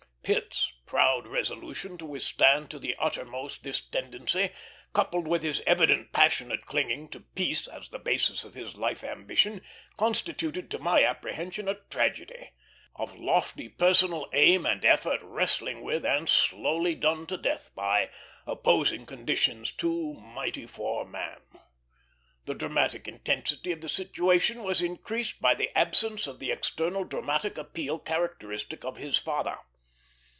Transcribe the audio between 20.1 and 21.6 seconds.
mighty for man.